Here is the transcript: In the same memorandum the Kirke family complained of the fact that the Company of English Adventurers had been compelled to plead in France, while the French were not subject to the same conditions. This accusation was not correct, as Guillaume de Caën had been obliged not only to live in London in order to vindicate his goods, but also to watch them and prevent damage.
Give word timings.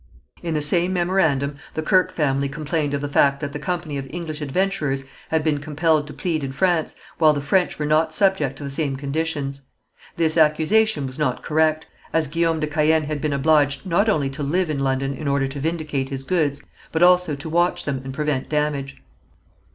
In 0.41 0.55
the 0.55 0.63
same 0.63 0.93
memorandum 0.93 1.57
the 1.75 1.83
Kirke 1.83 2.11
family 2.11 2.49
complained 2.49 2.95
of 2.95 3.01
the 3.01 3.07
fact 3.07 3.39
that 3.39 3.53
the 3.53 3.59
Company 3.59 3.99
of 3.99 4.07
English 4.09 4.41
Adventurers 4.41 5.03
had 5.29 5.43
been 5.43 5.59
compelled 5.59 6.07
to 6.07 6.13
plead 6.13 6.43
in 6.43 6.51
France, 6.51 6.95
while 7.19 7.33
the 7.33 7.39
French 7.39 7.77
were 7.77 7.85
not 7.85 8.11
subject 8.11 8.55
to 8.57 8.63
the 8.63 8.71
same 8.71 8.95
conditions. 8.95 9.61
This 10.17 10.37
accusation 10.37 11.05
was 11.05 11.19
not 11.19 11.43
correct, 11.43 11.85
as 12.13 12.25
Guillaume 12.25 12.59
de 12.61 12.65
Caën 12.65 13.05
had 13.05 13.21
been 13.21 13.31
obliged 13.31 13.85
not 13.85 14.09
only 14.09 14.31
to 14.31 14.41
live 14.41 14.71
in 14.71 14.79
London 14.79 15.13
in 15.13 15.27
order 15.27 15.45
to 15.45 15.59
vindicate 15.59 16.09
his 16.09 16.23
goods, 16.23 16.63
but 16.91 17.03
also 17.03 17.35
to 17.35 17.47
watch 17.47 17.85
them 17.85 18.01
and 18.03 18.11
prevent 18.11 18.49
damage. 18.49 19.03